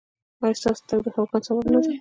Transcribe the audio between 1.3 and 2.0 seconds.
سبب نه دی؟